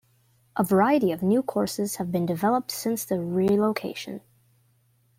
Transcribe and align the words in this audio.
A 0.55 0.63
variety 0.63 1.11
of 1.11 1.21
new 1.21 1.43
courses 1.43 1.97
have 1.97 2.11
been 2.11 2.25
developed 2.25 2.71
since 2.71 3.05
the 3.05 3.19
relocation. 3.19 4.21